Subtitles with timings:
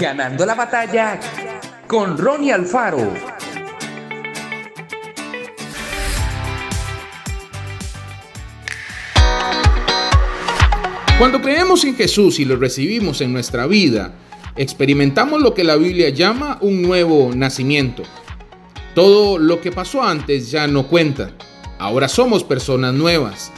[0.00, 1.20] Ganando la batalla
[1.86, 3.12] con Ronnie Alfaro.
[11.18, 14.14] Cuando creemos en Jesús y lo recibimos en nuestra vida,
[14.56, 18.04] experimentamos lo que la Biblia llama un nuevo nacimiento.
[18.94, 21.32] Todo lo que pasó antes ya no cuenta.
[21.78, 23.52] Ahora somos personas nuevas.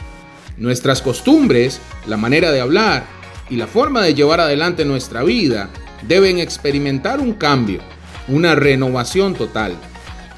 [0.57, 3.05] Nuestras costumbres, la manera de hablar
[3.49, 5.69] y la forma de llevar adelante nuestra vida
[6.07, 7.81] deben experimentar un cambio,
[8.27, 9.75] una renovación total.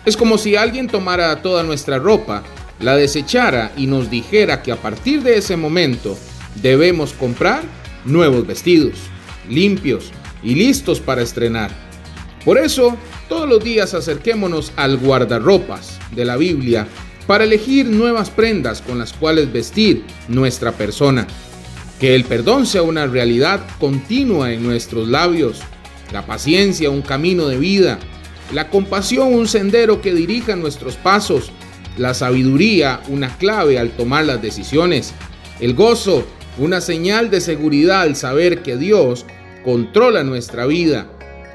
[0.06, 2.44] Es como si alguien tomara toda nuestra ropa,
[2.80, 6.18] la desechara y nos dijera que a partir de ese momento
[6.62, 7.64] debemos comprar
[8.06, 9.00] nuevos vestidos,
[9.50, 10.12] limpios
[10.44, 11.72] y listos para estrenar.
[12.44, 12.96] Por eso,
[13.28, 16.88] todos los días acerquémonos al guardarropas de la Biblia
[17.26, 21.26] para elegir nuevas prendas con las cuales vestir nuestra persona.
[22.00, 25.62] Que el perdón sea una realidad continua en nuestros labios,
[26.12, 28.00] la paciencia un camino de vida,
[28.54, 31.52] la compasión un sendero que dirija nuestros pasos,
[31.98, 35.14] la sabiduría una clave al tomar las decisiones,
[35.60, 36.26] el gozo
[36.58, 39.26] una señal de seguridad al saber que Dios
[39.64, 41.08] controla nuestra vida.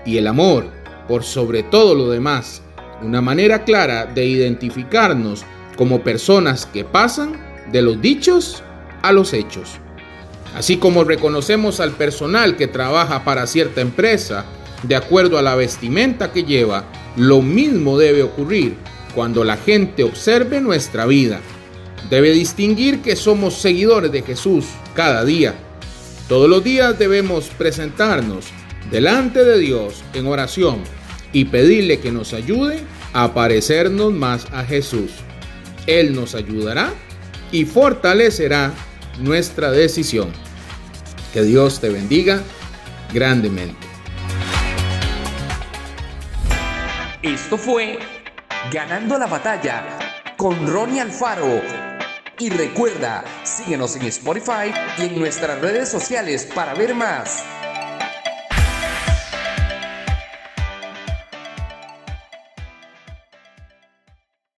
[0.05, 0.71] Y el amor,
[1.09, 2.63] por sobre todo lo demás,
[3.03, 5.45] una manera clara de identificarnos
[5.77, 7.33] como personas que pasan
[7.73, 8.63] de los dichos
[9.03, 9.79] a los hechos.
[10.55, 14.47] Así como reconocemos al personal que trabaja para cierta empresa
[14.83, 16.85] de acuerdo a la vestimenta que lleva,
[17.17, 18.75] lo mismo debe ocurrir
[19.15, 21.41] cuando la gente observe nuestra vida.
[22.09, 25.55] Debe distinguir que somos seguidores de Jesús cada día.
[26.29, 28.47] Todos los días debemos presentarnos
[28.91, 30.79] delante de Dios en oración
[31.33, 32.81] y pedirle que nos ayude
[33.13, 35.11] a parecernos más a Jesús.
[35.87, 36.93] Él nos ayudará
[37.53, 38.73] y fortalecerá
[39.19, 40.33] nuestra decisión.
[41.33, 42.43] Que Dios te bendiga
[43.13, 43.87] grandemente.
[47.23, 47.99] Esto fue
[48.73, 49.99] Ganando la batalla
[50.37, 51.61] con Ronnie Alfaro.
[52.39, 57.43] Y recuerda, síguenos en Spotify y en nuestras redes sociales para ver más.